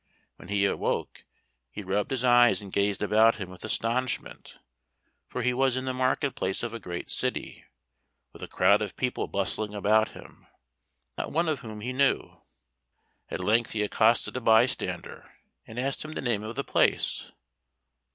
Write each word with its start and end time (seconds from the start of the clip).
When 0.37 0.47
he 0.47 0.65
awoke, 0.65 1.25
he 1.69 1.83
rubbed 1.83 2.09
his 2.09 2.23
eyes 2.25 2.59
and 2.59 2.73
gazed 2.73 3.03
about 3.03 3.35
him 3.35 3.51
with 3.51 3.63
astonishment, 3.63 4.57
for 5.27 5.43
he 5.43 5.53
was 5.53 5.77
in 5.77 5.85
the 5.85 5.93
market 5.93 6.33
place 6.33 6.63
of 6.63 6.73
a 6.73 6.79
great 6.79 7.11
city, 7.11 7.65
with 8.33 8.41
a 8.41 8.47
crowd 8.47 8.81
of 8.81 8.95
people 8.95 9.27
bustling 9.27 9.75
about 9.75 10.13
him, 10.17 10.47
not 11.19 11.31
one 11.31 11.47
of 11.47 11.59
whom 11.59 11.81
he 11.81 11.93
knew. 11.93 12.41
At 13.29 13.41
length 13.43 13.73
he 13.73 13.83
accosted 13.83 14.35
a 14.35 14.41
bystander, 14.41 15.33
and 15.67 15.77
asked 15.77 16.03
him 16.03 16.13
the 16.13 16.21
name 16.23 16.41
of 16.41 16.55
the 16.55 16.63
place. 16.63 17.31